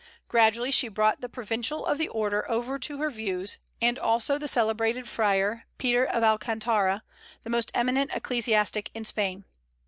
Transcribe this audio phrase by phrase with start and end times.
[0.29, 4.47] Gradually she brought the provincial of the order over to her views, and also the
[4.47, 7.03] celebrated friar, Peter of Alcantara,
[7.43, 9.45] the most eminent ecclesiastic in Spain.